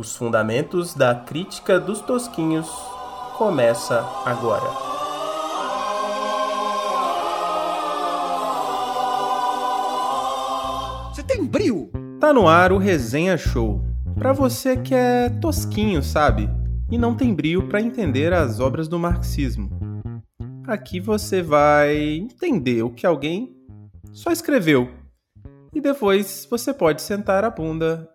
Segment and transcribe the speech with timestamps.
[0.00, 2.66] Os fundamentos da crítica dos tosquinhos
[3.36, 4.64] começa agora.
[11.12, 11.90] Você tem brio?
[12.18, 13.84] Tá no ar o Resenha Show.
[14.14, 16.48] Pra você que é tosquinho, sabe?
[16.90, 19.68] E não tem brio para entender as obras do marxismo.
[20.66, 23.54] Aqui você vai entender o que alguém
[24.14, 24.88] só escreveu.
[25.74, 28.08] E depois você pode sentar a bunda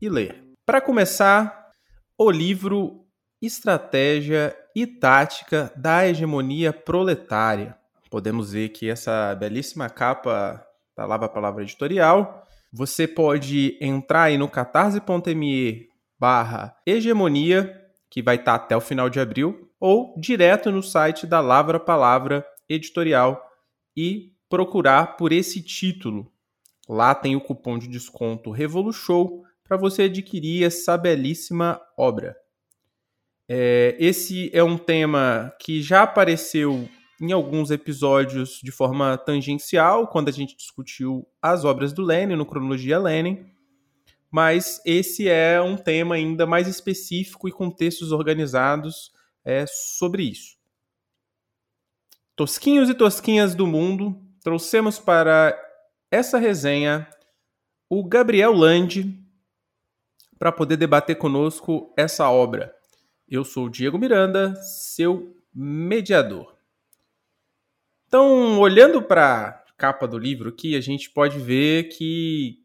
[0.00, 0.45] e ler.
[0.66, 1.70] Para começar,
[2.18, 3.06] o livro
[3.40, 7.78] Estratégia e Tática da Hegemonia Proletária.
[8.10, 10.66] Podemos ver que essa belíssima capa
[10.96, 12.44] da Lava Palavra Editorial.
[12.72, 15.88] Você pode entrar aí no catarse.me
[16.18, 21.38] barra hegemonia, que vai estar até o final de abril, ou direto no site da
[21.38, 23.40] Lavra Palavra Editorial
[23.96, 26.28] e procurar por esse título.
[26.88, 32.36] Lá tem o cupom de desconto RevoluShow para você adquirir essa belíssima obra.
[33.48, 36.88] É, esse é um tema que já apareceu
[37.20, 42.44] em alguns episódios de forma tangencial, quando a gente discutiu as obras do Lenin, no
[42.44, 43.46] Cronologia Lenin,
[44.30, 49.12] mas esse é um tema ainda mais específico e com textos organizados
[49.44, 50.56] é, sobre isso.
[52.34, 55.58] Tosquinhos e tosquinhas do mundo, trouxemos para
[56.10, 57.08] essa resenha
[57.88, 59.25] o Gabriel Lande,
[60.38, 62.74] para poder debater conosco essa obra.
[63.28, 66.54] Eu sou o Diego Miranda, seu mediador.
[68.06, 72.58] Então, olhando para a capa do livro aqui, a gente pode ver que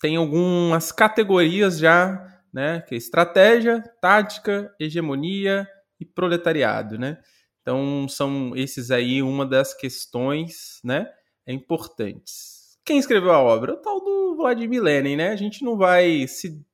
[0.00, 2.80] tem algumas categorias já, né?
[2.82, 5.66] Que é estratégia, tática, hegemonia
[5.98, 7.18] e proletariado, né?
[7.60, 11.10] Então, são esses aí uma das questões, né?
[11.46, 12.78] Importantes.
[12.84, 13.74] Quem escreveu a obra?
[13.74, 15.30] O tal do Vladimir Lenin, né?
[15.30, 16.64] A gente não vai se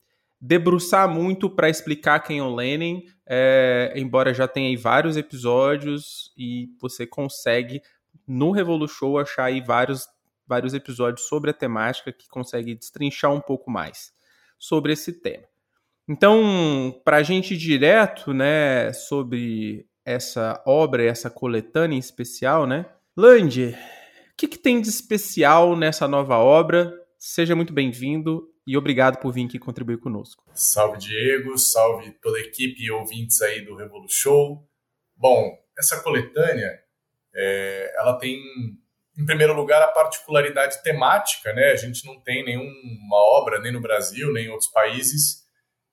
[0.47, 6.31] debruçar muito para explicar quem é o Lenin, é, embora já tenha aí vários episódios
[6.37, 7.81] e você consegue
[8.29, 10.07] no Revolution achar aí vários,
[10.47, 14.13] vários episódios sobre a temática que consegue destrinchar um pouco mais
[14.59, 15.45] sobre esse tema.
[16.07, 22.85] Então, para a gente ir direto, né, sobre essa obra, essa coletânea em especial, né,
[23.17, 26.93] Land, o que, que tem de especial nessa nova obra?
[27.19, 30.45] Seja muito bem-vindo e obrigado por vir aqui contribuir conosco.
[30.55, 34.67] Salve Diego, salve toda a equipe e ouvintes aí do Revolu Show.
[35.17, 36.71] Bom, essa coletânea,
[37.35, 38.39] é, ela tem,
[39.19, 41.73] em primeiro lugar, a particularidade temática, né?
[41.73, 45.45] A gente não tem nenhuma obra, nem no Brasil, nem em outros países,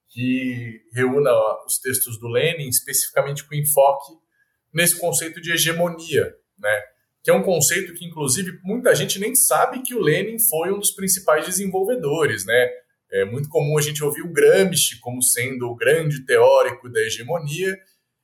[0.09, 1.31] que reúna
[1.65, 4.13] os textos do Lenin, especificamente com enfoque
[4.73, 6.83] nesse conceito de hegemonia, né?
[7.23, 10.79] Que é um conceito que, inclusive, muita gente nem sabe que o Lenin foi um
[10.79, 12.69] dos principais desenvolvedores, né?
[13.11, 17.77] É muito comum a gente ouvir o Gramsci como sendo o grande teórico da hegemonia,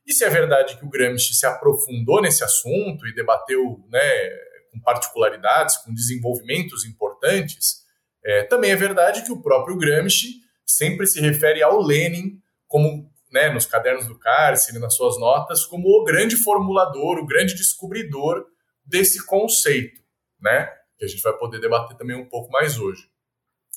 [0.05, 4.29] e se é verdade que o Gramsci se aprofundou nesse assunto e debateu né,
[4.71, 7.85] com particularidades, com desenvolvimentos importantes,
[8.23, 13.49] é, também é verdade que o próprio Gramsci sempre se refere ao Lenin como, né,
[13.49, 18.45] nos cadernos do cárcere, nas suas notas, como o grande formulador, o grande descobridor
[18.87, 20.01] desse conceito,
[20.39, 20.65] né?
[20.97, 23.07] Que a gente vai poder debater também um pouco mais hoje.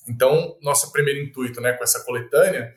[0.09, 2.75] Então, nosso primeiro intuito né, com essa coletânea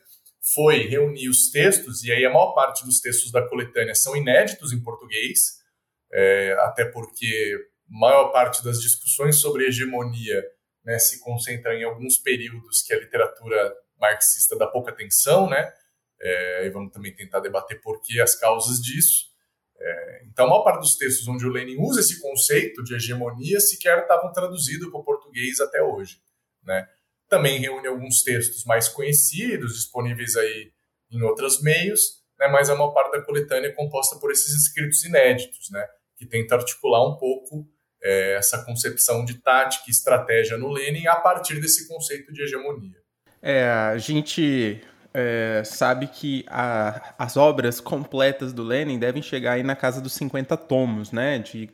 [0.54, 4.74] foi reunir os textos, e aí a maior parte dos textos da coletânea são inéditos
[4.74, 5.64] em português,
[6.12, 7.58] é, até porque
[7.88, 10.44] maior parte das discussões sobre hegemonia
[10.84, 15.72] né, se concentra em alguns períodos que a literatura marxista dá pouca atenção, né?
[16.22, 19.33] É, e vamos também tentar debater por que as causas disso.
[19.86, 23.60] É, então, a maior parte dos textos onde o Lenin usa esse conceito de hegemonia
[23.60, 26.22] sequer estavam traduzidos para o português até hoje.
[26.64, 26.88] Né?
[27.28, 30.72] Também reúne alguns textos mais conhecidos, disponíveis aí
[31.12, 32.48] em outros meios, né?
[32.48, 35.86] mas a maior parte da coletânea é composta por esses escritos inéditos, né?
[36.16, 37.68] que tenta articular um pouco
[38.02, 43.04] é, essa concepção de tática e estratégia no Lenin a partir desse conceito de hegemonia.
[43.42, 44.82] É, a gente
[45.14, 50.14] é, sabe que a, as obras completas do Lenin devem chegar aí na casa dos
[50.14, 51.38] 50 tomos, né?
[51.38, 51.70] De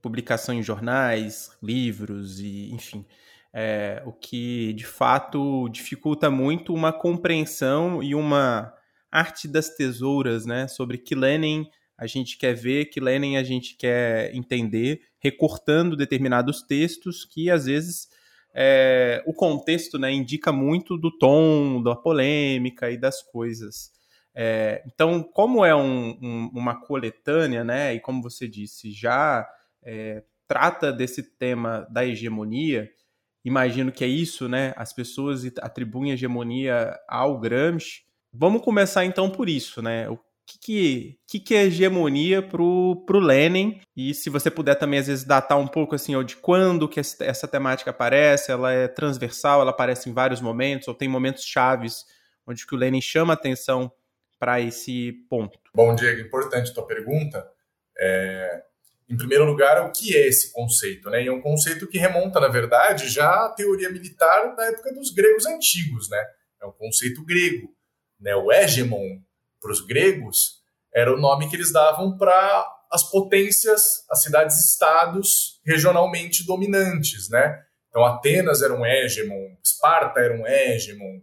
[0.00, 3.04] publicação em jornais, livros e enfim.
[3.52, 8.72] É, o que de fato dificulta muito uma compreensão e uma
[9.10, 10.68] arte das tesouras, né?
[10.68, 11.66] Sobre que Lenin
[11.98, 17.64] a gente quer ver, que Lenin a gente quer entender, recortando determinados textos que às
[17.64, 18.08] vezes
[18.56, 23.92] é, o contexto né, indica muito do tom, da polêmica e das coisas.
[24.34, 29.46] É, então, como é um, um, uma coletânea, né, e como você disse, já
[29.82, 32.88] é, trata desse tema da hegemonia,
[33.44, 34.72] imagino que é isso, né?
[34.76, 38.06] As pessoas atribuem hegemonia ao Gramsci,
[38.38, 40.10] Vamos começar então por isso, né?
[40.10, 43.80] O que, que, que é hegemonia pro, pro Lenin?
[43.96, 47.00] E se você puder também, às vezes, datar um pouco assim, ou de quando que
[47.00, 52.04] essa temática aparece, ela é transversal, ela aparece em vários momentos, ou tem momentos chaves
[52.46, 53.90] onde que o Lenin chama atenção
[54.38, 55.58] para esse ponto.
[55.74, 57.44] Bom, Diego, importante tua pergunta.
[57.98, 58.62] É,
[59.08, 61.10] em primeiro lugar, o que é esse conceito?
[61.10, 61.24] Né?
[61.24, 65.10] E é um conceito que remonta, na verdade, já à teoria militar da época dos
[65.12, 66.08] gregos antigos.
[66.10, 66.22] Né?
[66.60, 67.74] É um conceito grego.
[68.20, 68.34] Né?
[68.36, 69.20] O hegemon,
[69.60, 70.56] para os gregos,
[70.94, 77.62] era o nome que eles davam para as potências, as cidades-estados regionalmente dominantes, né?
[77.88, 81.20] Então, Atenas era um hegemon, Esparta era um hegemon,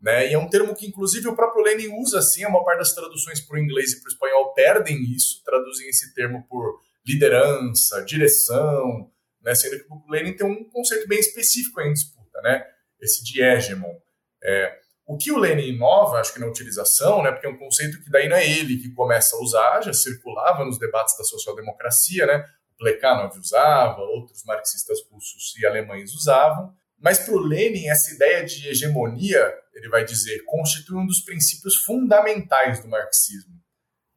[0.00, 0.28] né?
[0.28, 2.94] E é um termo que, inclusive, o próprio Lenin usa assim, a maior parte das
[2.94, 8.04] traduções para o inglês e para o espanhol perdem isso, traduzem esse termo por liderança,
[8.04, 9.10] direção,
[9.42, 9.54] né?
[9.54, 12.64] Sendo que o Lenin tem um conceito bem específico em disputa, né?
[13.00, 13.94] Esse de hegemon.
[14.42, 18.02] É, o que o Lenin inova, acho que na utilização, né, porque é um conceito
[18.02, 22.26] que daí não é ele que começa a usar, já circulava nos debates da social-democracia,
[22.26, 22.44] né?
[22.74, 26.72] O Plekhanov usava, outros marxistas russos e alemães usavam.
[26.98, 31.76] Mas para o Lenin, essa ideia de hegemonia, ele vai dizer, constitui um dos princípios
[31.76, 33.54] fundamentais do marxismo.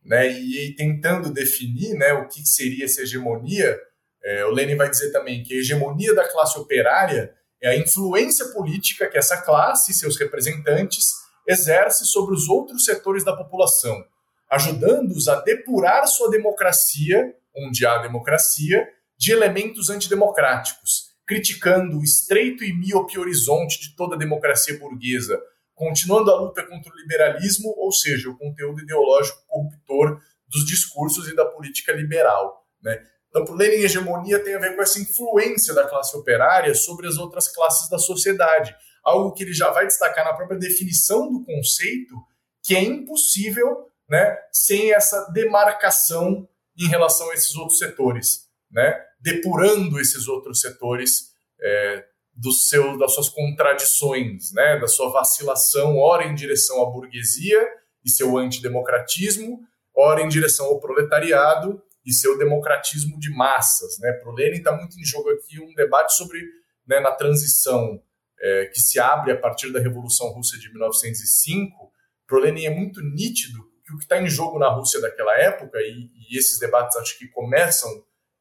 [0.06, 0.32] Né?
[0.32, 3.78] E, e tentando definir né, o que seria essa hegemonia,
[4.24, 8.48] é, o Lenin vai dizer também que a hegemonia da classe operária é a influência
[8.50, 11.06] política que essa classe e seus representantes
[11.48, 14.04] exerce sobre os outros setores da população,
[14.52, 18.88] ajudando-os a depurar sua democracia, onde há democracia,
[19.18, 25.42] de elementos antidemocráticos, criticando o estreito e míope horizonte de toda a democracia burguesa,
[25.74, 31.36] continuando a luta contra o liberalismo, ou seja, o conteúdo ideológico corruptor dos discursos e
[31.36, 32.64] da política liberal.
[32.82, 33.02] Né?
[33.42, 37.18] Então, o Lenin, hegemonia tem a ver com essa influência da classe operária sobre as
[37.18, 38.76] outras classes da sociedade.
[39.04, 42.16] Algo que ele já vai destacar na própria definição do conceito,
[42.64, 46.48] que é impossível né, sem essa demarcação
[46.78, 51.32] em relação a esses outros setores, né, depurando esses outros setores
[51.62, 57.68] é, do seu, das suas contradições, né, da sua vacilação, ora em direção à burguesia
[58.06, 59.60] e seu antidemocratismo,
[59.96, 64.00] ora em direção ao proletariado e seu democratismo de massas.
[64.00, 64.14] Né?
[64.14, 66.40] Para o Lenin está muito em jogo aqui um debate sobre,
[66.88, 68.02] né, na transição
[68.40, 71.92] é, que se abre a partir da Revolução Russa de 1905,
[72.26, 75.38] para o Lenin é muito nítido que o que está em jogo na Rússia daquela
[75.38, 77.90] época, e, e esses debates acho que começam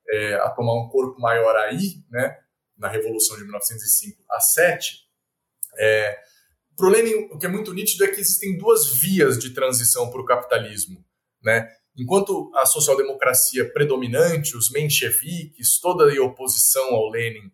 [0.09, 2.39] é, a tomar um corpo maior aí, né,
[2.79, 5.07] na Revolução de 1905 a 7,
[5.79, 6.19] é,
[6.77, 10.11] para o Lenin, o que é muito nítido é que existem duas vias de transição
[10.11, 11.05] para o capitalismo.
[11.43, 11.69] Né?
[11.99, 17.51] Enquanto a social-democracia predominante, os mencheviques, toda a oposição ao Lenin,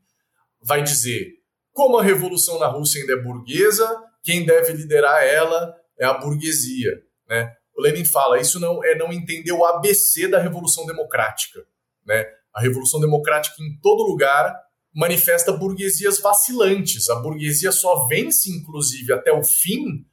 [0.60, 1.34] vai dizer
[1.72, 3.88] como a revolução na Rússia ainda é burguesa,
[4.22, 7.02] quem deve liderar ela é a burguesia.
[7.28, 7.52] Né?
[7.76, 11.64] O Lenin fala, isso não é não entender o ABC da revolução democrática.
[12.04, 12.26] Né?
[12.54, 14.54] A revolução democrática em todo lugar
[14.94, 17.08] manifesta burguesias vacilantes.
[17.08, 20.04] A burguesia só vence, inclusive, até o fim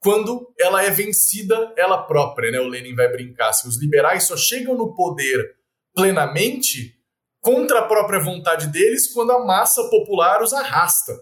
[0.00, 2.60] quando ela é vencida ela própria, né?
[2.60, 3.52] O Lenin vai brincar.
[3.52, 5.56] Se os liberais só chegam no poder
[5.94, 6.94] plenamente
[7.40, 11.16] contra a própria vontade deles quando a massa popular os arrasta,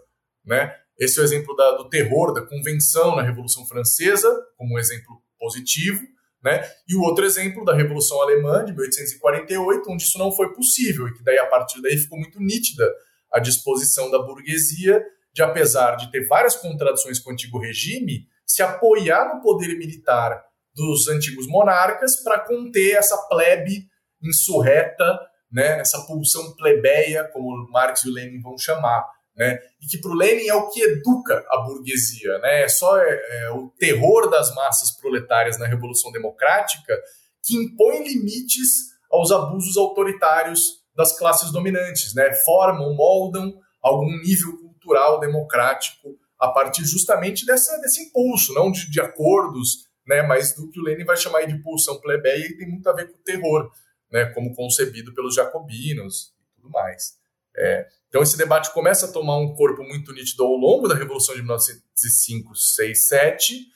[0.44, 0.74] né?
[0.98, 5.22] Esse é o exemplo da, do terror, da convenção na Revolução Francesa, como um exemplo
[5.38, 6.00] positivo,
[6.42, 6.62] né?
[6.88, 11.14] E o outro exemplo da Revolução Alemã de 1848, onde isso não foi possível e
[11.14, 12.90] que daí a partir daí ficou muito nítida
[13.32, 15.02] a disposição da burguesia
[15.34, 20.42] de apesar de ter várias contradições com o antigo regime, se apoiar no poder militar
[20.74, 23.86] dos antigos monarcas para conter essa plebe
[24.22, 25.18] insurreta,
[25.50, 29.04] né, essa pulsão plebeia, como Marx e Lenin vão chamar.
[29.34, 32.38] Né, e que para o Lenin é o que educa a burguesia.
[32.38, 36.98] Né, é só é, é, o terror das massas proletárias na Revolução Democrática
[37.42, 45.20] que impõe limites aos abusos autoritários das classes dominantes, né, formam, moldam algum nível cultural
[45.20, 50.78] democrático a partir justamente dessa, desse impulso, não de, de acordos, né, mas do que
[50.78, 53.70] o Lenin vai chamar de pulsão plebeia e tem muito a ver com o terror,
[54.10, 57.16] né, como concebido pelos jacobinos e tudo mais.
[57.56, 61.34] É, então esse debate começa a tomar um corpo muito nítido ao longo da Revolução
[61.34, 63.66] de 1905, 6, 7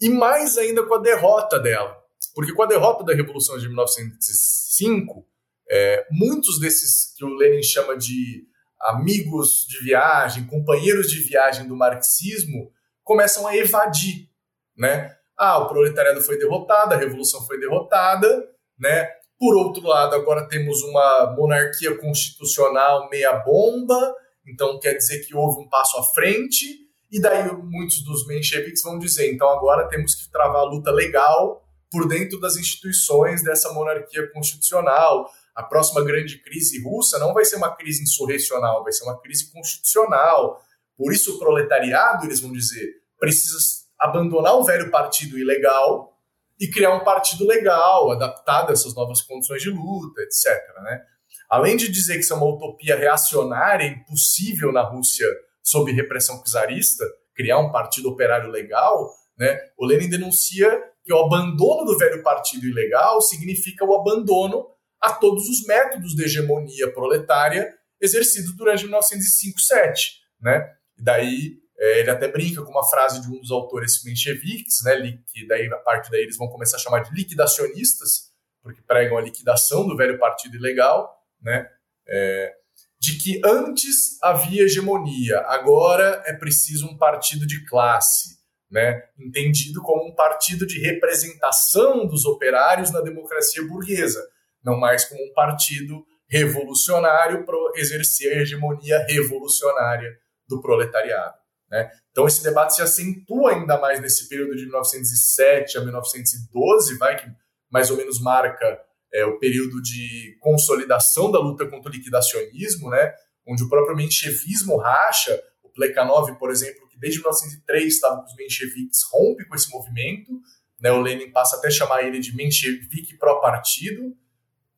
[0.00, 1.96] e mais ainda com a derrota dela.
[2.34, 5.26] Porque com a derrota da Revolução de 1905,
[5.68, 8.46] é, muitos desses que o Lenin chama de
[8.80, 12.70] amigos de viagem, companheiros de viagem do marxismo,
[13.02, 14.28] começam a evadir,
[14.76, 15.14] né?
[15.38, 19.08] Ah, o proletariado foi derrotado, a revolução foi derrotada, né?
[19.38, 24.14] Por outro lado, agora temos uma monarquia constitucional meia bomba,
[24.46, 28.98] então quer dizer que houve um passo à frente, E daí muitos dos mencheviques vão
[28.98, 34.28] dizer, então agora temos que travar a luta legal por dentro das instituições dessa monarquia
[34.32, 35.30] constitucional.
[35.56, 39.50] A próxima grande crise russa não vai ser uma crise insurrecional, vai ser uma crise
[39.50, 40.60] constitucional.
[40.98, 42.86] Por isso o proletariado, eles vão dizer,
[43.18, 43.56] precisa
[43.98, 46.12] abandonar o velho partido ilegal
[46.60, 50.52] e criar um partido legal, adaptado a essas novas condições de luta, etc.
[50.82, 51.00] Né?
[51.48, 55.26] Além de dizer que isso é uma utopia reacionária, impossível na Rússia
[55.62, 59.58] sob repressão czarista, criar um partido operário legal, né?
[59.78, 60.70] o Lenin denuncia
[61.02, 64.66] que o abandono do velho partido ilegal significa o abandono
[65.00, 69.94] a todos os métodos de hegemonia proletária exercidos durante 1905-7.
[70.40, 70.74] Né?
[70.98, 75.18] E daí é, ele até brinca com uma frase de um dos autores mencheviques, né,
[75.32, 78.30] que daí a parte daí eles vão começar a chamar de liquidacionistas,
[78.62, 81.68] porque pregam a liquidação do velho partido ilegal, né,
[82.08, 82.54] é,
[82.98, 88.38] de que antes havia hegemonia, agora é preciso um partido de classe,
[88.70, 94.26] né, entendido como um partido de representação dos operários na democracia burguesa,
[94.66, 100.10] não mais como um partido revolucionário para exercer a hegemonia revolucionária
[100.48, 101.36] do proletariado.
[101.70, 101.88] Né?
[102.10, 107.26] Então esse debate se acentua ainda mais nesse período de 1907 a 1912, vai que
[107.70, 108.80] mais ou menos marca
[109.14, 113.12] é, o período de consolidação da luta contra o liquidacionismo, né?
[113.46, 115.40] onde o próprio menchevismo racha.
[115.62, 120.32] O Plekhanov, por exemplo, que desde 1903 estava com os mencheviques, rompe com esse movimento.
[120.80, 120.90] Né?
[120.90, 124.16] O Lenin passa até a chamar ele de menchevique pró-partido,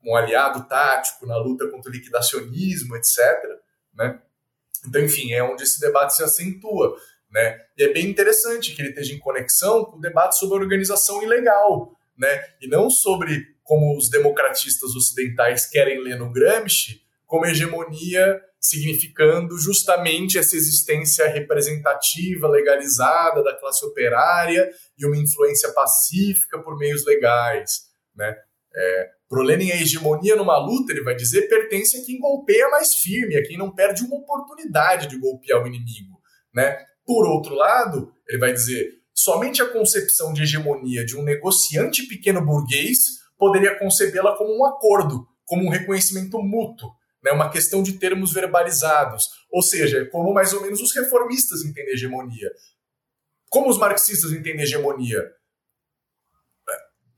[0.05, 3.19] um aliado tático na luta contra o liquidacionismo, etc.
[3.95, 4.21] Né?
[4.87, 6.97] Então, enfim, é onde esse debate se acentua.
[7.31, 7.61] Né?
[7.77, 11.23] E é bem interessante que ele esteja em conexão com o debate sobre a organização
[11.23, 12.43] ilegal, né?
[12.61, 20.39] e não sobre como os democratistas ocidentais querem ler no Gramsci, como hegemonia significando justamente
[20.39, 27.83] essa existência representativa, legalizada da classe operária e uma influência pacífica por meios legais.
[28.17, 28.37] Né?
[28.75, 32.95] É, Pro Lenin, a hegemonia numa luta, ele vai dizer, pertence a quem golpeia mais
[32.95, 36.19] firme, a quem não perde uma oportunidade de golpear o inimigo.
[36.55, 36.79] Né?
[37.05, 42.45] Por outro lado, ele vai dizer, somente a concepção de hegemonia de um negociante pequeno
[42.45, 46.91] burguês poderia concebê-la como um acordo, como um reconhecimento mútuo,
[47.23, 47.31] né?
[47.31, 49.27] uma questão de termos verbalizados.
[49.53, 52.51] Ou seja, como mais ou menos os reformistas entendem hegemonia.
[53.51, 55.23] Como os marxistas entendem hegemonia?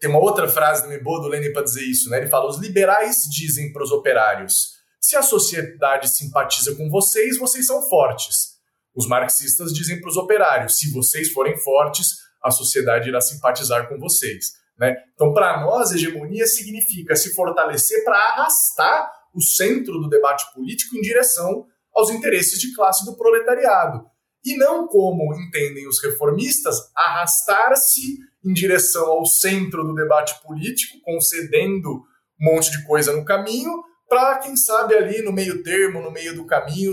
[0.01, 2.17] Tem uma outra frase do boa do Lenin para dizer isso, né?
[2.17, 7.67] Ele fala: os liberais dizem para os operários: se a sociedade simpatiza com vocês, vocês
[7.67, 8.59] são fortes.
[8.95, 12.09] Os marxistas dizem para os operários: se vocês forem fortes,
[12.43, 14.53] a sociedade irá simpatizar com vocês.
[14.79, 14.97] Né?
[15.15, 21.03] Então, para nós, hegemonia significa se fortalecer para arrastar o centro do debate político em
[21.03, 24.07] direção aos interesses de classe do proletariado.
[24.45, 32.03] E não como entendem os reformistas, arrastar-se em direção ao centro do debate político, concedendo
[32.41, 33.71] um monte de coisa no caminho,
[34.09, 36.93] para, quem sabe, ali no meio termo, no meio do caminho,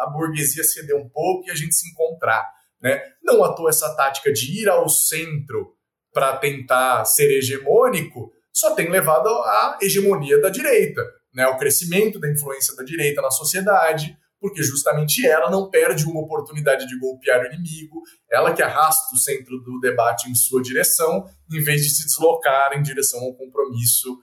[0.00, 2.48] a burguesia ceder um pouco e a gente se encontrar.
[2.80, 3.02] Né?
[3.22, 5.74] Não à toa essa tática de ir ao centro
[6.12, 11.02] para tentar ser hegemônico só tem levado à hegemonia da direita,
[11.34, 11.42] né?
[11.42, 16.86] ao crescimento da influência da direita na sociedade, porque justamente ela não perde uma oportunidade
[16.86, 21.62] de golpear o inimigo, ela que arrasta o centro do debate em sua direção, em
[21.62, 24.20] vez de se deslocar em direção ao compromisso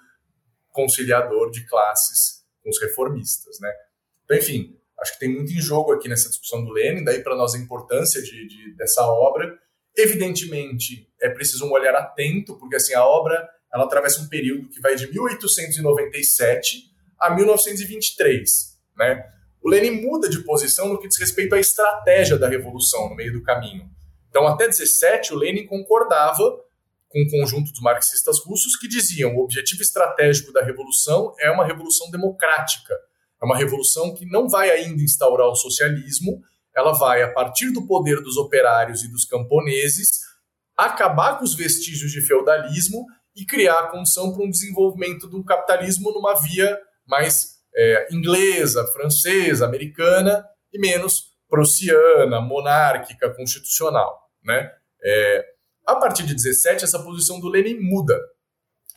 [0.70, 3.74] conciliador de classes com os reformistas, né?
[4.24, 7.36] Então, enfim, acho que tem muito em jogo aqui nessa discussão do Lenin, daí para
[7.36, 9.58] nós a importância de, de, dessa obra.
[9.98, 14.80] Evidentemente, é preciso um olhar atento, porque assim a obra ela atravessa um período que
[14.82, 19.41] vai de 1897 a 1923, né?
[19.62, 23.34] O Lenin muda de posição no que diz respeito à estratégia da revolução no meio
[23.34, 23.90] do caminho.
[24.30, 26.44] Então, até 17, o Lenin concordava
[27.10, 31.66] com o conjunto dos marxistas russos que diziam o objetivo estratégico da revolução é uma
[31.66, 32.96] revolução democrática.
[33.42, 36.42] É uma revolução que não vai ainda instaurar o socialismo,
[36.76, 40.10] ela vai, a partir do poder dos operários e dos camponeses,
[40.78, 46.12] acabar com os vestígios de feudalismo e criar a condição para um desenvolvimento do capitalismo
[46.14, 54.30] numa via mais é, inglesa, francesa, americana e menos prussiana, monárquica, constitucional.
[54.44, 54.72] Né?
[55.04, 55.46] É,
[55.86, 58.18] a partir de 17, essa posição do Lenin muda.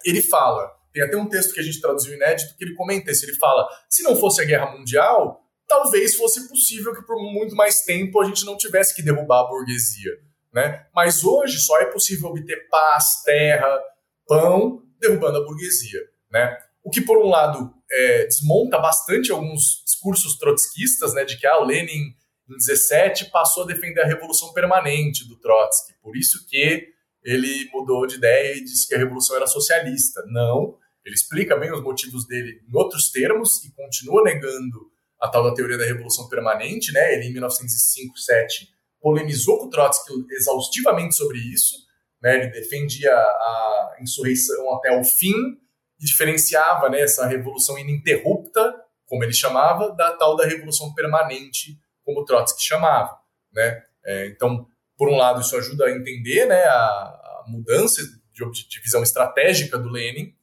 [0.05, 3.25] Ele fala, tem até um texto que a gente traduziu inédito que ele comenta isso.
[3.25, 7.83] Ele fala: se não fosse a guerra mundial, talvez fosse possível que por muito mais
[7.83, 10.13] tempo a gente não tivesse que derrubar a burguesia.
[10.53, 10.87] Né?
[10.95, 13.83] Mas hoje só é possível obter paz, terra,
[14.27, 16.01] pão, derrubando a burguesia.
[16.31, 16.57] Né?
[16.85, 21.61] O que, por um lado, é, desmonta bastante alguns discursos trotskistas, né, de que ah,
[21.61, 22.13] o Lenin
[22.51, 25.95] em 17 passou a defender a revolução permanente do Trotsky.
[26.03, 26.89] Por isso que
[27.23, 30.23] ele mudou de ideia e disse que a revolução era socialista.
[30.27, 35.45] Não, ele explica bem os motivos dele em outros termos e continua negando a tal
[35.45, 37.15] da teoria da revolução permanente, né?
[37.15, 38.69] Ele em 1905, 7
[39.01, 41.77] polemizou com Trotsky exaustivamente sobre isso,
[42.23, 42.37] né?
[42.37, 45.35] Ele defendia a insurreição até o fim
[46.05, 48.75] e diferenciava né, essa revolução ininterrupta,
[49.07, 53.19] como ele chamava, da tal da revolução permanente, como Trotsky chamava,
[53.51, 53.83] né?
[54.05, 54.67] É, então,
[54.99, 59.79] por um lado, isso ajuda a entender né, a, a mudança de, de, visão estratégica
[59.79, 60.35] do Lenin.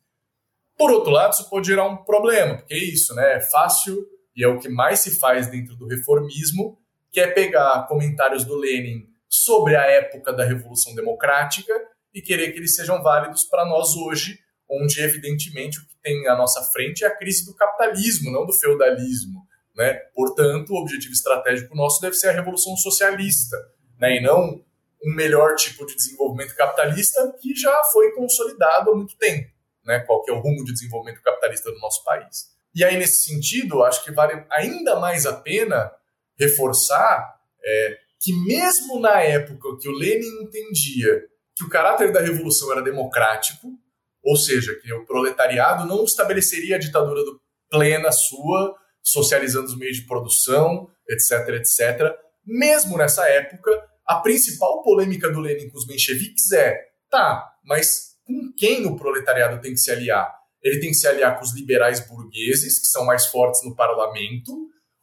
[0.75, 3.35] Por outro lado, isso pode gerar um problema, porque é isso, né?
[3.35, 4.03] É fácil
[4.35, 6.79] e é o que mais se faz dentro do reformismo,
[7.11, 11.73] que é pegar comentários do Lenin sobre a época da Revolução Democrática
[12.13, 14.39] e querer que eles sejam válidos para nós hoje,
[14.71, 18.53] onde evidentemente o que tem à nossa frente é a crise do capitalismo, não do
[18.53, 19.45] feudalismo.
[19.75, 19.93] Né?
[20.15, 23.57] Portanto, o objetivo estratégico nosso deve ser a revolução socialista,
[23.99, 24.17] né?
[24.17, 24.63] e não
[25.03, 29.49] um melhor tipo de desenvolvimento capitalista que já foi consolidado há muito tempo.
[29.85, 29.99] Né?
[29.99, 32.51] Qual que é o rumo de desenvolvimento capitalista do nosso país.
[32.73, 35.91] E aí, nesse sentido, acho que vale ainda mais a pena
[36.39, 41.25] reforçar é, que, mesmo na época que o Lenin entendia
[41.55, 43.67] que o caráter da revolução era democrático,
[44.23, 47.21] ou seja, que o proletariado não estabeleceria a ditadura
[47.69, 52.15] plena sua, socializando os meios de produção, etc, etc.
[52.45, 53.71] Mesmo nessa época,
[54.05, 56.77] a principal polêmica do Lenin com os mencheviques é:
[57.09, 60.41] tá, mas com quem o proletariado tem que se aliar?
[60.61, 64.51] ele tem que se aliar com os liberais burgueses, que são mais fortes no parlamento,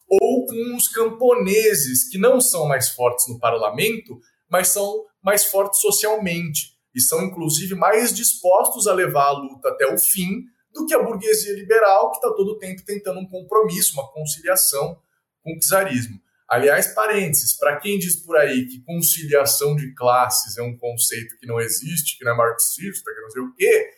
[0.07, 5.79] ou com os camponeses, que não são mais fortes no parlamento, mas são mais fortes
[5.81, 10.93] socialmente, e são inclusive mais dispostos a levar a luta até o fim do que
[10.93, 14.99] a burguesia liberal, que está todo o tempo tentando um compromisso, uma conciliação
[15.41, 16.19] com o czarismo.
[16.47, 21.47] Aliás, parênteses, para quem diz por aí que conciliação de classes é um conceito que
[21.47, 23.89] não existe, que não é marxista, que não sei o quê,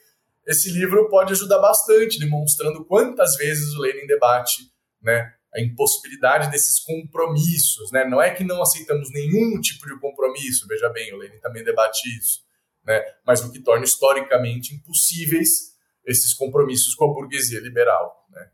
[0.46, 4.64] esse livro pode ajudar bastante, demonstrando quantas vezes o Lenin debate
[5.01, 7.92] né, a impossibilidade desses compromissos.
[7.92, 8.05] Né?
[8.05, 12.01] Não é que não aceitamos nenhum tipo de compromisso, veja bem, o Lenin também debate
[12.18, 12.42] isso,
[12.85, 13.03] né?
[13.25, 15.72] mas o que torna historicamente impossíveis
[16.05, 18.25] esses compromissos com a burguesia liberal.
[18.29, 18.50] Né?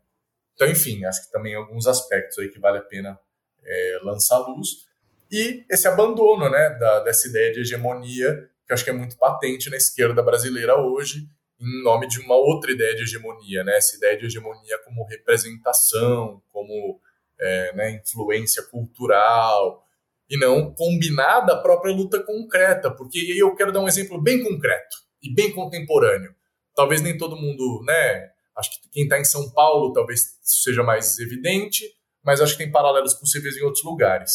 [0.54, 3.18] Então, enfim, acho que também alguns aspectos aí que vale a pena
[3.64, 4.86] é, lançar luz.
[5.30, 9.70] E esse abandono né, da, dessa ideia de hegemonia, que acho que é muito patente
[9.70, 11.28] na esquerda brasileira hoje,
[11.60, 13.76] em nome de uma outra ideia de hegemonia, né?
[13.76, 17.00] Essa ideia de hegemonia como representação, como
[17.38, 19.84] é, né, influência cultural,
[20.28, 24.42] e não combinada à própria luta concreta, porque aí eu quero dar um exemplo bem
[24.42, 26.34] concreto e bem contemporâneo.
[26.74, 28.30] Talvez nem todo mundo, né?
[28.56, 31.84] Acho que quem está em São Paulo talvez seja mais evidente,
[32.22, 34.32] mas acho que tem paralelos possíveis em outros lugares.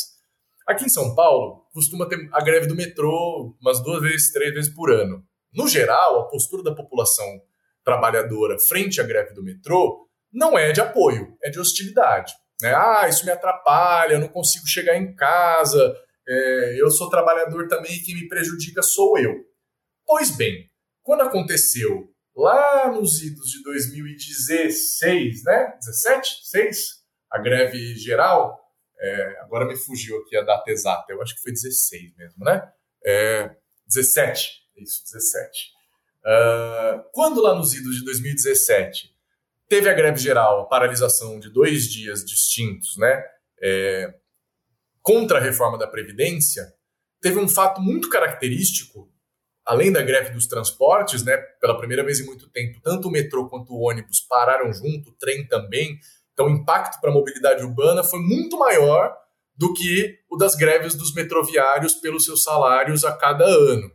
[0.67, 4.73] Aqui em São Paulo, costuma ter a greve do metrô umas duas vezes, três vezes
[4.73, 5.23] por ano.
[5.53, 7.25] No geral, a postura da população
[7.83, 12.33] trabalhadora frente à greve do metrô não é de apoio, é de hostilidade.
[12.63, 12.73] Né?
[12.73, 15.93] Ah, isso me atrapalha, eu não consigo chegar em casa,
[16.25, 19.35] é, eu sou trabalhador também e quem me prejudica sou eu.
[20.05, 20.71] Pois bem,
[21.01, 25.73] quando aconteceu lá nos idos de 2016, né?
[25.77, 26.39] 17?
[26.41, 27.03] 6?
[27.29, 28.57] A greve geral,
[28.97, 32.65] é, agora me fugiu aqui a data exata, eu acho que foi 16 mesmo, né?
[33.05, 33.53] É,
[33.87, 35.73] 17 isso, 17.
[36.25, 39.12] Uh, ah, quando lá nos idos de 2017
[39.73, 43.23] teve a greve geral, paralisação de dois dias distintos, né,
[43.59, 44.13] é,
[45.01, 46.71] contra a reforma da Previdência,
[47.19, 49.11] teve um fato muito característico,
[49.65, 53.49] além da greve dos transportes, né, pela primeira vez em muito tempo, tanto o metrô
[53.49, 55.97] quanto o ônibus pararam junto, o trem também,
[56.33, 59.11] então o impacto para a mobilidade urbana foi muito maior
[59.55, 63.91] do que o das greves dos metroviários pelos seus salários a cada ano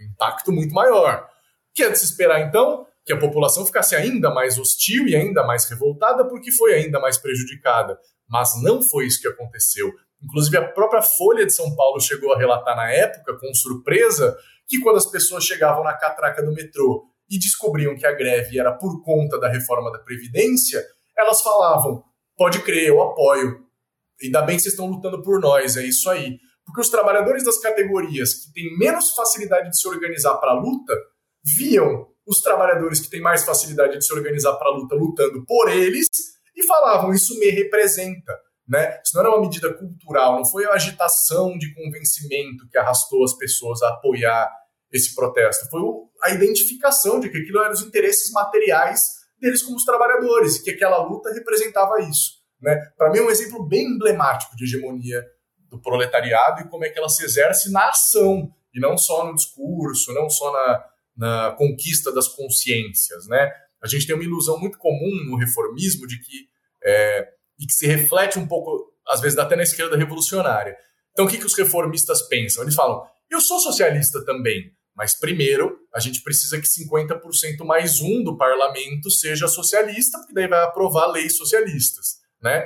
[0.00, 1.28] impacto muito maior.
[1.70, 2.86] O que é de se esperar, então?
[3.08, 7.16] Que a população ficasse ainda mais hostil e ainda mais revoltada porque foi ainda mais
[7.16, 7.98] prejudicada.
[8.28, 9.90] Mas não foi isso que aconteceu.
[10.22, 14.36] Inclusive, a própria Folha de São Paulo chegou a relatar na época, com surpresa,
[14.68, 18.74] que quando as pessoas chegavam na catraca do metrô e descobriam que a greve era
[18.74, 20.84] por conta da reforma da Previdência,
[21.16, 22.04] elas falavam:
[22.36, 23.64] pode crer, eu apoio.
[24.22, 26.38] Ainda bem que vocês estão lutando por nós, é isso aí.
[26.62, 30.94] Porque os trabalhadores das categorias que têm menos facilidade de se organizar para a luta
[31.42, 35.70] viam os trabalhadores que têm mais facilidade de se organizar para a luta lutando por
[35.70, 36.06] eles
[36.54, 38.38] e falavam: Isso me representa.
[38.68, 39.00] Né?
[39.02, 43.34] Isso não era uma medida cultural, não foi a agitação de convencimento que arrastou as
[43.34, 44.46] pessoas a apoiar
[44.92, 45.80] esse protesto, foi
[46.22, 49.00] a identificação de que aquilo eram os interesses materiais
[49.40, 52.38] deles como os trabalhadores e que aquela luta representava isso.
[52.60, 52.76] Né?
[52.96, 55.24] Para mim, é um exemplo bem emblemático de hegemonia
[55.70, 59.34] do proletariado e como é que ela se exerce na ação, e não só no
[59.34, 60.84] discurso, não só na,
[61.18, 63.50] na conquista das consciências, né?
[63.82, 66.46] A gente tem uma ilusão muito comum no reformismo de que
[66.84, 67.28] é,
[67.58, 70.76] e que se reflete um pouco, às vezes, até na esquerda revolucionária.
[71.12, 72.62] Então, o que, que os reformistas pensam?
[72.62, 78.22] Eles falam: eu sou socialista também, mas primeiro a gente precisa que 50% mais um
[78.22, 82.64] do parlamento seja socialista, porque daí vai aprovar leis socialistas, né?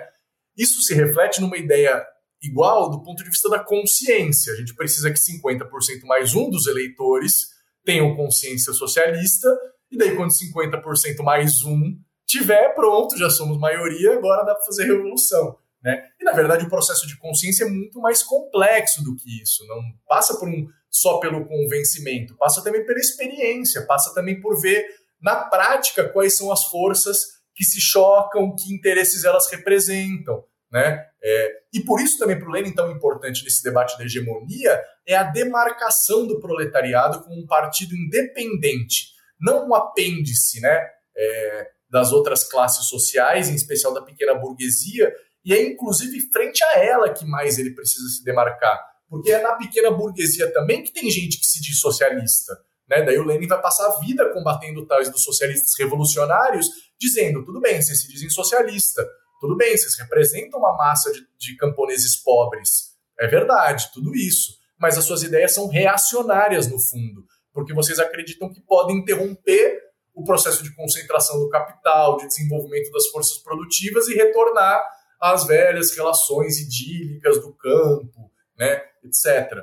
[0.56, 2.04] Isso se reflete numa ideia
[2.42, 4.52] igual do ponto de vista da consciência.
[4.52, 7.46] A gente precisa que 50% mais um dos eleitores
[7.84, 9.48] tenham consciência socialista,
[9.90, 14.84] e daí quando 50% mais um tiver, pronto, já somos maioria, agora dá para fazer
[14.84, 15.56] revolução.
[15.82, 16.08] Né?
[16.20, 19.66] E na verdade o processo de consciência é muito mais complexo do que isso.
[19.66, 24.86] Não passa por um só pelo convencimento, passa também pela experiência, passa também por ver
[25.20, 30.44] na prática quais são as forças que se chocam, que interesses elas representam.
[30.72, 31.06] Né?
[31.22, 35.14] É, e por isso também para o Lenin tão importante nesse debate da hegemonia é
[35.14, 39.08] a demarcação do proletariado como um partido independente,
[39.38, 40.80] não um apêndice né,
[41.14, 45.12] é, das outras classes sociais, em especial da pequena burguesia,
[45.44, 48.80] e é inclusive frente a ela que mais ele precisa se demarcar,
[49.10, 52.56] porque é na pequena burguesia também que tem gente que se diz socialista.
[52.88, 53.02] Né?
[53.02, 57.80] Daí o Lenin vai passar a vida combatendo tais dos socialistas revolucionários, dizendo: tudo bem,
[57.80, 59.06] vocês se dizem socialista,
[59.42, 62.92] tudo bem, vocês representam uma massa de, de camponeses pobres.
[63.18, 64.56] É verdade, tudo isso.
[64.78, 69.80] Mas as suas ideias são reacionárias no fundo, porque vocês acreditam que podem interromper
[70.14, 74.80] o processo de concentração do capital, de desenvolvimento das forças produtivas e retornar
[75.20, 79.58] às velhas relações idílicas do campo, né, etc.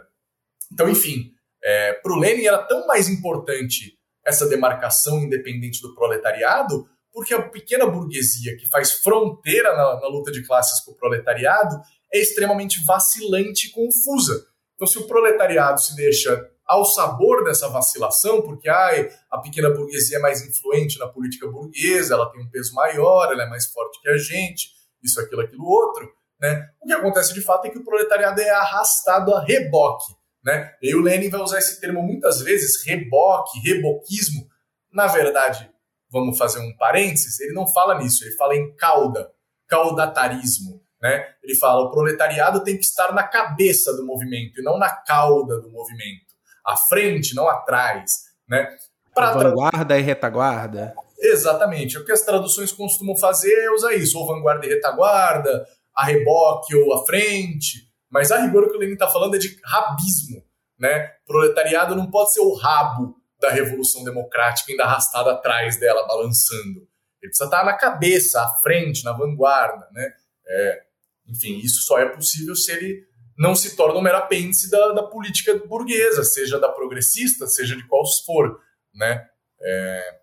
[0.73, 1.31] Então, enfim,
[1.63, 7.41] é, para o Lenin era tão mais importante essa demarcação independente do proletariado porque a
[7.41, 11.75] pequena burguesia que faz fronteira na, na luta de classes com o proletariado
[12.11, 14.45] é extremamente vacilante e confusa.
[14.75, 20.17] Então, se o proletariado se deixa ao sabor dessa vacilação, porque ai, a pequena burguesia
[20.17, 23.99] é mais influente na política burguesa, ela tem um peso maior, ela é mais forte
[23.99, 24.69] que a gente,
[25.03, 26.07] isso, aquilo, aquilo, outro,
[26.39, 26.69] né?
[26.79, 30.13] O que acontece de fato é que o proletariado é arrastado a reboque,
[30.45, 30.71] né?
[30.81, 34.47] E o Lenin vai usar esse termo muitas vezes, reboque, reboquismo.
[34.93, 35.69] Na verdade,
[36.11, 39.31] vamos fazer um parênteses, ele não fala nisso, ele fala em cauda,
[39.67, 40.81] caudatarismo.
[41.01, 41.25] Né?
[41.41, 45.59] Ele fala o proletariado tem que estar na cabeça do movimento e não na cauda
[45.61, 46.29] do movimento.
[46.65, 48.11] À frente, não atrás.
[48.47, 48.67] Né?
[49.13, 50.93] Pra vanguarda e retaguarda.
[51.17, 51.97] Exatamente.
[51.97, 56.75] O que as traduções costumam fazer é usar isso, ou vanguarda e retaguarda, a reboque
[56.75, 57.89] ou a frente.
[58.09, 60.43] Mas a rigor o que o Lenin está falando é de rabismo.
[60.77, 61.11] Né?
[61.25, 66.87] Proletariado não pode ser o rabo da Revolução Democrática ainda arrastado atrás dela, balançando.
[67.21, 69.87] Ele precisa estar na cabeça, à frente, na vanguarda.
[69.91, 70.13] Né?
[70.47, 70.83] É,
[71.27, 75.03] enfim, isso só é possível se ele não se torna um mero apêndice da, da
[75.03, 78.59] política burguesa, seja da progressista, seja de qual for.
[78.93, 79.25] Né?
[79.61, 80.19] É,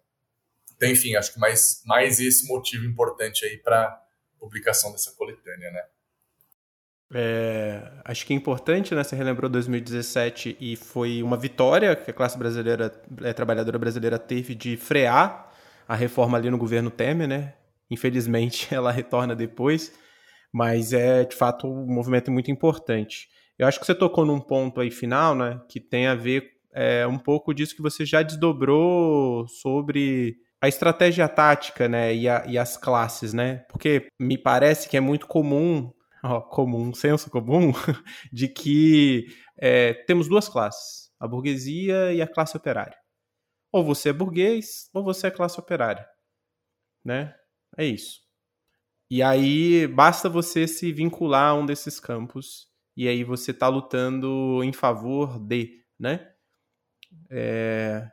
[0.77, 4.03] então, enfim, acho que mais, mais esse motivo importante aí para
[4.39, 5.71] publicação dessa coletânea.
[5.71, 5.83] Né?
[7.13, 9.05] É, acho que é importante, né?
[9.05, 12.93] Você relembrou 2017 e foi uma vitória que a classe brasileira,
[13.25, 15.53] a trabalhadora brasileira teve de frear
[15.87, 17.55] a reforma ali no governo Temer, né?
[17.91, 19.93] Infelizmente ela retorna depois,
[20.53, 23.29] mas é de fato um movimento muito importante.
[23.59, 25.61] Eu acho que você tocou num ponto aí final, né?
[25.69, 31.29] Que tem a ver é, um pouco disso que você já desdobrou sobre a estratégia
[31.29, 32.13] tática, né?
[32.15, 33.65] E, a, e as classes, né?
[33.69, 35.93] Porque me parece que é muito comum
[36.27, 37.73] ó, comum, senso comum,
[38.33, 42.97] de que é, temos duas classes, a burguesia e a classe operária.
[43.73, 46.07] Ou você é burguês, ou você é classe operária.
[47.05, 47.35] Né?
[47.77, 48.21] É isso.
[49.11, 54.63] E aí basta você se vincular a um desses campos e aí você está lutando
[54.65, 56.29] em favor de, né?
[57.31, 58.11] É...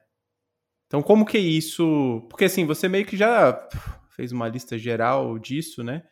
[0.85, 2.27] Então como que isso?
[2.29, 3.67] Porque assim, você meio que já
[4.15, 6.03] fez uma lista geral disso, né?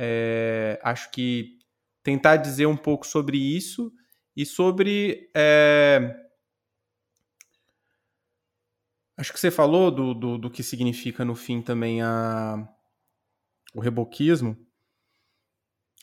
[0.00, 1.58] É, acho que
[2.04, 3.92] tentar dizer um pouco sobre isso
[4.36, 5.28] e sobre.
[5.36, 6.14] É,
[9.16, 12.64] acho que você falou do, do, do, que significa no fim também a,
[13.74, 14.56] o reboquismo.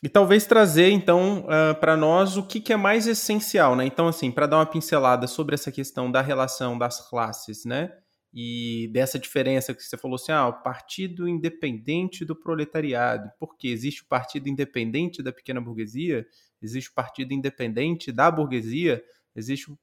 [0.03, 3.85] E talvez trazer, então, uh, para nós o que, que, é mais essencial, né?
[3.85, 7.97] Então, assim, para dar uma pincelada sobre essa questão da relação das classes, né?
[8.37, 13.31] E dessa diferença que você falou assim, ah, o partido independente do proletariado.
[13.39, 16.27] Porque existe o partido independente da pequena burguesia,
[16.61, 19.01] existe o partido independente da burguesia,
[19.33, 19.73] existe,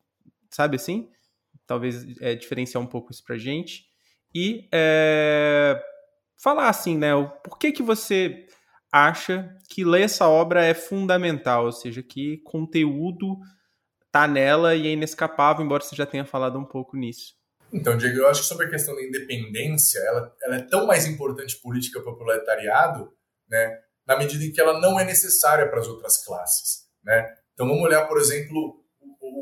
[0.51, 1.09] sabe assim?
[1.67, 3.87] Talvez é, diferenciar um pouco isso para gente.
[4.35, 5.83] E é,
[6.37, 8.47] falar assim, né, o, por que que você
[8.93, 13.38] acha que ler essa obra é fundamental, ou seja, que conteúdo
[14.11, 17.41] tá nela e é inescapável, embora você já tenha falado um pouco nisso.
[17.73, 21.07] Então, Diego, eu acho que sobre a questão da independência, ela, ela é tão mais
[21.07, 23.11] importante política para o proletariado,
[23.49, 26.83] né, na medida em que ela não é necessária para as outras classes.
[27.03, 27.35] Né?
[27.55, 28.83] Então, vamos olhar, por exemplo,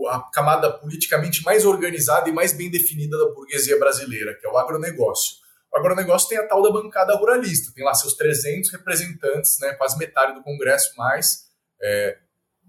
[0.08, 4.56] a camada politicamente mais organizada e mais bem definida da burguesia brasileira, que é o
[4.56, 5.36] agronegócio.
[5.72, 9.98] O agronegócio tem a tal da bancada ruralista, tem lá seus 300 representantes, né, quase
[9.98, 11.46] metade do Congresso mais,
[11.82, 12.16] é,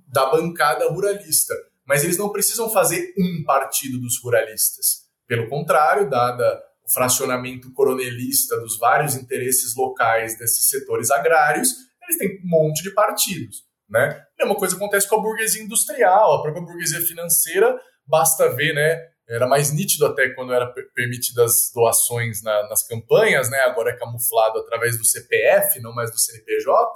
[0.07, 1.53] da bancada ruralista.
[1.85, 5.10] Mas eles não precisam fazer um partido dos ruralistas.
[5.31, 11.69] Pelo contrário, dada o fracionamento coronelista dos vários interesses locais desses setores agrários,
[12.03, 13.63] eles têm um monte de partidos.
[13.89, 14.09] Né?
[14.37, 19.07] A mesma coisa acontece com a burguesia industrial, a própria burguesia financeira, basta ver, né?
[19.29, 23.59] Era mais nítido até quando era permitidas doações na, nas campanhas, né?
[23.61, 26.91] Agora é camuflado através do CPF, não mais do CNPJ,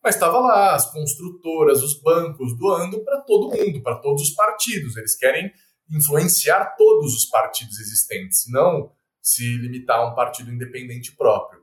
[0.00, 4.96] mas estava lá as construtoras, os bancos doando para todo mundo, para todos os partidos.
[4.96, 5.50] Eles querem
[5.90, 8.92] influenciar todos os partidos existentes, não
[9.22, 11.62] se limitar a um partido independente próprio.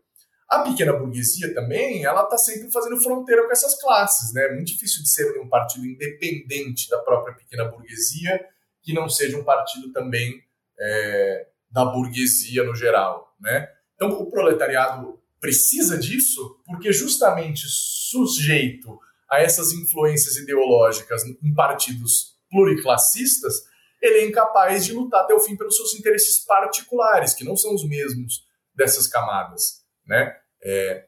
[0.50, 4.48] A pequena burguesia também, ela está sempre fazendo fronteira com essas classes, né?
[4.48, 8.44] É muito difícil de ser um partido independente da própria pequena burguesia,
[8.84, 10.44] que não seja um partido também
[10.78, 13.70] é, da burguesia no geral, né?
[13.96, 23.54] Então, o proletariado precisa disso porque justamente sujeito a essas influências ideológicas em partidos pluriclassistas,
[24.02, 27.74] ele é incapaz de lutar até o fim pelos seus interesses particulares, que não são
[27.76, 30.36] os mesmos dessas camadas, né?
[30.64, 31.06] É,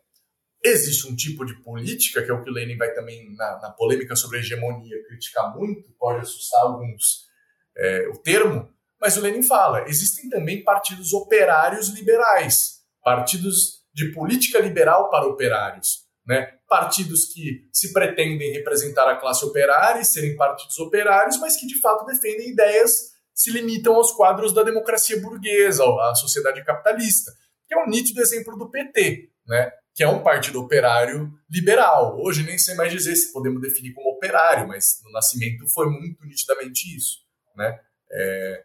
[0.64, 3.72] existe um tipo de política, que é o que o Lenin vai também, na, na
[3.72, 7.28] polêmica sobre a hegemonia, criticar muito, pode assustar alguns
[7.76, 8.70] é, o termo,
[9.02, 16.03] mas o Lenin fala: existem também partidos operários liberais, partidos de política liberal para operários.
[16.26, 16.54] Né?
[16.68, 21.80] Partidos que se pretendem representar a classe operária e serem partidos operários, mas que de
[21.80, 27.32] fato defendem ideias se limitam aos quadros da democracia burguesa, à sociedade capitalista,
[27.68, 29.72] que é um nítido exemplo do PT né?
[29.94, 32.20] que é um partido operário liberal.
[32.20, 36.26] Hoje nem sei mais dizer se podemos definir como operário, mas no nascimento foi muito
[36.26, 37.20] nitidamente isso.
[37.56, 37.80] Né?
[38.12, 38.64] É...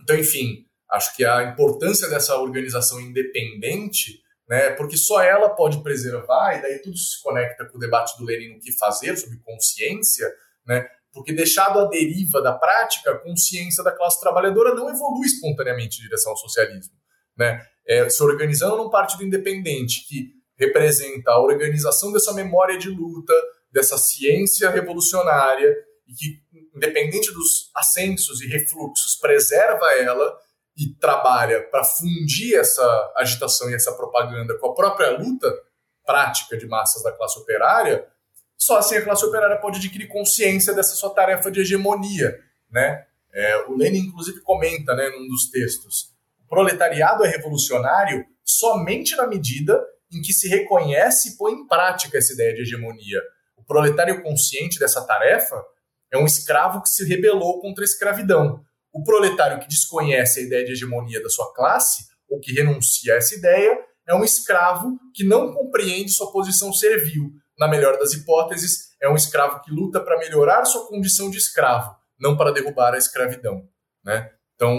[0.00, 6.56] Então, enfim, acho que a importância dessa organização independente, né, porque só ela pode preservar,
[6.56, 10.30] e daí tudo se conecta com o debate do Lenin no que fazer sobre consciência,
[10.66, 15.98] né, porque deixado à deriva da prática, a consciência da classe trabalhadora não evolui espontaneamente
[15.98, 16.94] em direção ao socialismo.
[17.36, 17.66] Né?
[17.86, 23.32] é, se organizando num partido independente que representa a organização dessa memória de luta,
[23.70, 25.74] dessa ciência revolucionária,
[26.06, 26.42] e que,
[26.74, 30.36] independente dos ascensos e refluxos, preserva ela
[30.76, 35.52] e trabalha para fundir essa agitação e essa propaganda com a própria luta
[36.04, 38.06] prática de massas da classe operária,
[38.56, 42.38] só assim a classe operária pode adquirir consciência dessa sua tarefa de hegemonia.
[42.70, 43.04] Né?
[43.32, 46.12] É, o Lenin, inclusive, comenta né, num dos textos
[46.52, 49.82] proletariado é revolucionário somente na medida
[50.12, 53.22] em que se reconhece e põe em prática essa ideia de hegemonia.
[53.56, 55.56] O proletário consciente dessa tarefa
[56.12, 58.62] é um escravo que se rebelou contra a escravidão.
[58.92, 63.16] O proletário que desconhece a ideia de hegemonia da sua classe, ou que renuncia a
[63.16, 67.30] essa ideia, é um escravo que não compreende sua posição servil.
[67.58, 71.94] Na melhor das hipóteses, é um escravo que luta para melhorar sua condição de escravo,
[72.18, 73.68] não para derrubar a escravidão.
[74.04, 74.30] Né?
[74.54, 74.78] Então,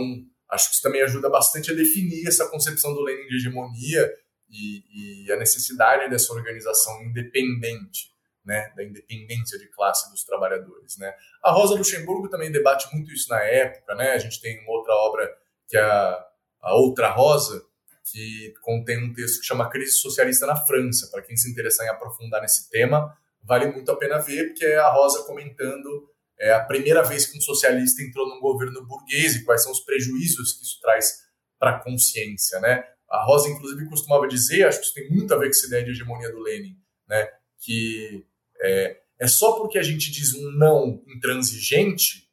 [0.53, 4.13] Acho que isso também ajuda bastante a definir essa concepção do Lenin de hegemonia
[4.51, 8.12] e, e a necessidade dessa organização independente,
[8.45, 10.97] né, da independência de classe dos trabalhadores.
[10.97, 11.13] Né.
[11.43, 13.95] A Rosa Luxemburgo também debate muito isso na época.
[13.95, 16.25] Né, a gente tem uma outra obra que é a,
[16.61, 17.63] a Outra Rosa,
[18.11, 21.09] que contém um texto que chama Crise Socialista na França.
[21.11, 24.77] Para quem se interessar em aprofundar nesse tema, vale muito a pena ver, porque é
[24.77, 29.45] a Rosa comentando é a primeira vez que um socialista entrou num governo burguês e
[29.45, 31.19] quais são os prejuízos que isso traz
[31.57, 32.83] para a consciência, né?
[33.09, 35.85] A Rosa, inclusive, costumava dizer, acho que isso tem muito a ver com essa ideia
[35.85, 36.75] de hegemonia do Lenin,
[37.07, 37.29] né?
[37.59, 38.25] Que
[38.63, 42.27] é, é só porque a gente diz um não intransigente,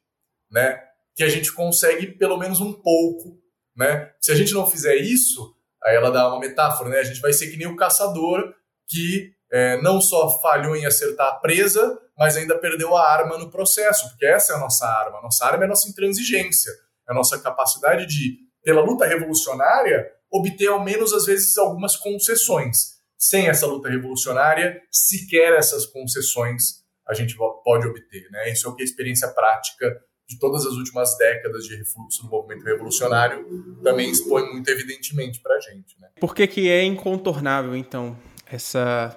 [0.49, 0.81] né?
[1.15, 3.39] Que a gente consegue pelo menos um pouco,
[3.75, 4.11] né?
[4.21, 6.99] Se a gente não fizer isso, aí ela dá uma metáfora, né?
[6.99, 8.53] A gente vai ser que nem o caçador
[8.87, 13.51] que é, não só falhou em acertar a presa, mas ainda perdeu a arma no
[13.51, 15.19] processo, porque essa é a nossa arma.
[15.19, 16.71] A nossa arma é a nossa intransigência,
[17.07, 23.00] é a nossa capacidade de, pela luta revolucionária, obter ao menos às vezes algumas concessões.
[23.21, 28.27] Sem essa luta revolucionária, sequer essas concessões a gente pode obter.
[28.31, 28.51] Né?
[28.51, 29.95] Isso é o que a experiência prática
[30.27, 33.45] de todas as últimas décadas de refluxo do movimento revolucionário
[33.83, 35.99] também expõe muito evidentemente para a gente.
[35.99, 36.07] Né?
[36.19, 38.17] Por que, que é incontornável, então,
[38.51, 39.15] essa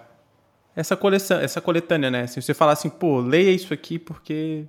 [0.77, 2.27] essa coleção, essa coletânea, né?
[2.27, 4.67] Se você falar assim, pô, leia isso aqui porque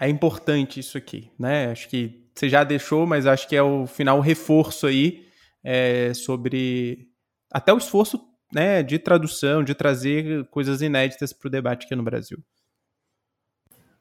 [0.00, 1.72] é importante isso aqui, né?
[1.72, 5.26] Acho que você já deixou, mas acho que é o final reforço aí
[5.62, 7.11] é, sobre
[7.52, 8.20] até o esforço
[8.52, 12.38] né, de tradução, de trazer coisas inéditas para o debate aqui no Brasil.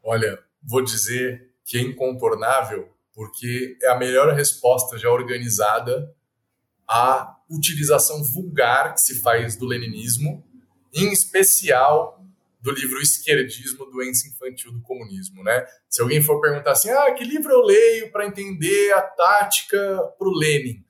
[0.03, 6.13] Olha, vou dizer que é incontornável porque é a melhor resposta já organizada
[6.87, 10.43] à utilização vulgar que se faz do leninismo,
[10.93, 12.21] em especial
[12.61, 15.43] do livro Esquerdismo, Doença Infantil do Comunismo.
[15.43, 15.65] Né?
[15.89, 20.27] Se alguém for perguntar assim, ah, que livro eu leio para entender a tática para
[20.27, 20.83] o Lenin?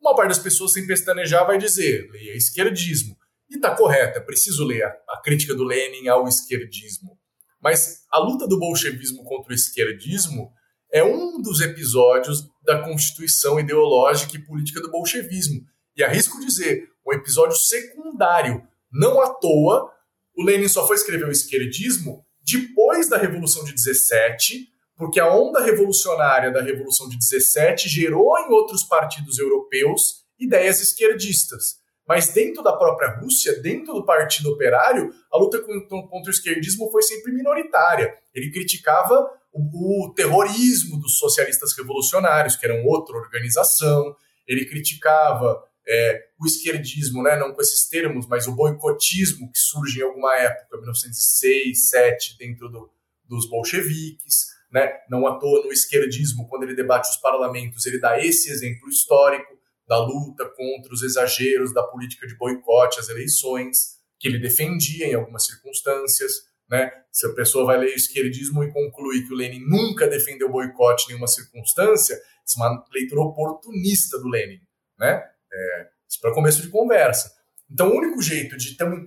[0.00, 3.16] Uma parte das pessoas, sem pestanejar, vai dizer, leia Esquerdismo.
[3.48, 7.18] E está correta, preciso ler a, a crítica do Lenin ao esquerdismo.
[7.60, 10.52] Mas a luta do bolchevismo contra o esquerdismo
[10.92, 15.64] é um dos episódios da constituição ideológica e política do bolchevismo.
[15.96, 18.66] E arrisco dizer, um episódio secundário.
[18.92, 19.92] Não à toa,
[20.36, 25.62] o Lenin só foi escrever o esquerdismo depois da Revolução de 17, porque a onda
[25.62, 31.76] revolucionária da Revolução de 17 gerou em outros partidos europeus ideias esquerdistas.
[32.08, 37.02] Mas dentro da própria Rússia, dentro do Partido Operário, a luta contra o esquerdismo foi
[37.02, 38.14] sempre minoritária.
[38.32, 44.14] Ele criticava o, o terrorismo dos socialistas revolucionários, que eram outra organização.
[44.46, 50.00] Ele criticava é, o esquerdismo, né, não com esses termos, mas o boicotismo que surge
[50.00, 52.90] em alguma época, 1906, 1907, dentro do,
[53.24, 54.55] dos bolcheviques.
[54.76, 54.92] Né?
[55.08, 59.58] Não à toa no esquerdismo, quando ele debate os parlamentos, ele dá esse exemplo histórico
[59.88, 65.14] da luta contra os exageros da política de boicote às eleições, que ele defendia em
[65.14, 66.30] algumas circunstâncias.
[66.68, 66.92] Né?
[67.10, 71.04] Se a pessoa vai ler o esquerdismo e conclui que o Lenin nunca defendeu boicote
[71.04, 74.60] em nenhuma circunstância, isso é uma leitura oportunista do Lenin.
[74.98, 75.22] Né?
[75.50, 77.32] É, isso para começo de conversa.
[77.70, 79.02] Então, o único jeito de ter uma,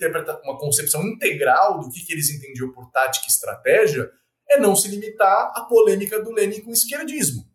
[0.46, 4.12] uma concepção integral do que, que eles entendiam por tática e estratégia
[4.50, 7.46] é não se limitar à polêmica do Lenin com o esquerdismo.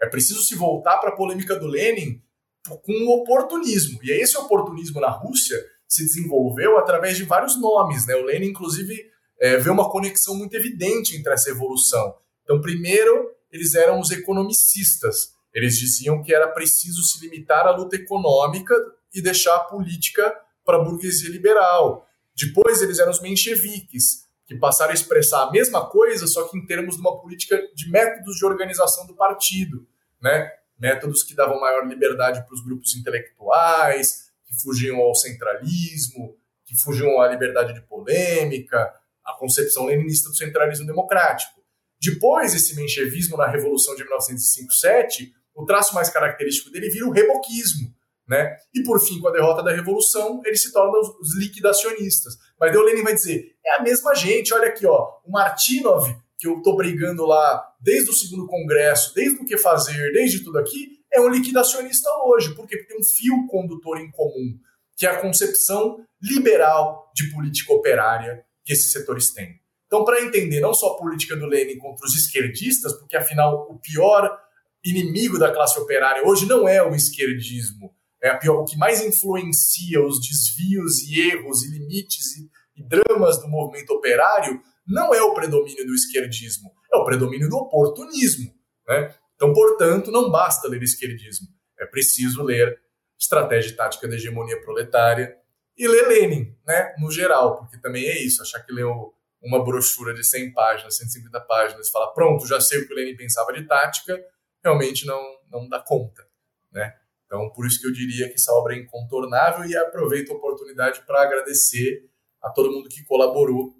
[0.00, 2.20] É preciso se voltar para a polêmica do Lenin
[2.66, 4.00] com o oportunismo.
[4.02, 8.06] E esse oportunismo na Rússia se desenvolveu através de vários nomes.
[8.06, 8.14] Né?
[8.14, 12.16] O Lenin, inclusive, é, vê uma conexão muito evidente entre essa evolução.
[12.42, 15.34] Então, primeiro, eles eram os economicistas.
[15.52, 18.74] Eles diziam que era preciso se limitar à luta econômica
[19.14, 20.32] e deixar a política
[20.64, 22.06] para a burguesia liberal.
[22.36, 26.66] Depois, eles eram os mencheviques, que passaram a expressar a mesma coisa, só que em
[26.66, 29.86] termos de uma política de métodos de organização do partido.
[30.20, 30.50] Né?
[30.80, 36.34] métodos que davam maior liberdade para os grupos intelectuais, que fugiam ao centralismo,
[36.64, 41.60] que fugiam à liberdade de polêmica, a concepção leninista do centralismo democrático.
[42.00, 47.94] Depois, esse menchevismo na Revolução de 1905-7, o traço mais característico dele vira o reboquismo.
[48.30, 48.56] Né?
[48.72, 52.34] E por fim, com a derrota da Revolução, ele se torna os liquidacionistas.
[52.60, 56.06] Mas o Lenin vai dizer: é a mesma gente, olha aqui, ó, o Martinov
[56.38, 60.58] que eu estou brigando lá desde o segundo congresso, desde o que fazer, desde tudo
[60.58, 62.54] aqui, é um liquidacionista hoje.
[62.54, 64.58] Porque tem um fio condutor em comum,
[64.96, 69.60] que é a concepção liberal de política operária que esses setores têm.
[69.86, 73.78] Então, para entender não só a política do Lenin contra os esquerdistas, porque afinal o
[73.78, 74.38] pior
[74.84, 80.04] inimigo da classe operária hoje não é o esquerdismo, é pior, o que mais influencia
[80.04, 85.32] os desvios e erros e limites e, e dramas do movimento operário não é o
[85.32, 88.52] predomínio do esquerdismo, é o predomínio do oportunismo.
[88.86, 89.14] Né?
[89.34, 92.78] Então, portanto, não basta ler esquerdismo, é preciso ler
[93.18, 95.36] estratégia e tática da hegemonia proletária
[95.76, 100.12] e ler Lenin, né, no geral, porque também é isso, achar que leu uma brochura
[100.12, 103.52] de 100 páginas, 150 páginas e falar, pronto, já sei o que o Lenin pensava
[103.52, 104.22] de tática,
[104.62, 106.26] realmente não, não dá conta,
[106.70, 106.94] né?
[107.30, 111.00] Então, por isso que eu diria que essa obra é incontornável e aproveito a oportunidade
[111.06, 112.10] para agradecer
[112.42, 113.72] a todo mundo que colaborou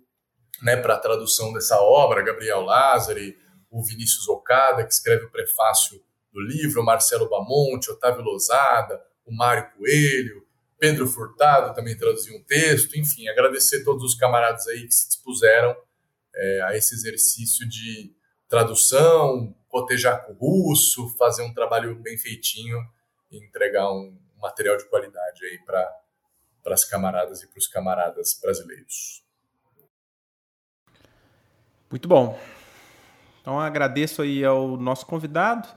[0.63, 3.37] né, para a tradução dessa obra, Gabriel Lázari,
[3.69, 6.01] o Vinícius Ocada, que escreve o prefácio
[6.33, 10.47] do livro, o Marcelo Bamonte, Otávio Lozada, o Mário Coelho,
[10.79, 15.77] Pedro Furtado também traduziu um texto, enfim, agradecer todos os camaradas aí que se dispuseram
[16.37, 18.15] é, a esse exercício de
[18.49, 22.79] tradução, cotejar com o russo, fazer um trabalho bem feitinho
[23.31, 26.03] e entregar um material de qualidade aí para
[26.67, 29.25] as camaradas e para os camaradas brasileiros.
[31.91, 32.39] Muito bom.
[33.41, 35.69] Então agradeço aí ao nosso convidado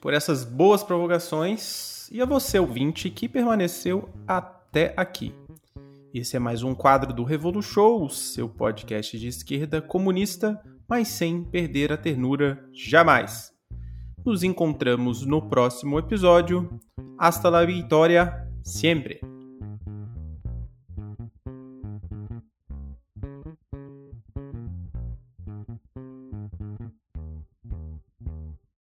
[0.00, 5.34] por essas boas provocações e a você, ouvinte, que permaneceu até aqui.
[6.12, 11.44] Esse é mais um quadro do Revolu Show, seu podcast de esquerda comunista, mas sem
[11.44, 13.52] perder a ternura jamais.
[14.24, 16.68] Nos encontramos no próximo episódio.
[17.18, 19.29] Hasta la vitória, sempre!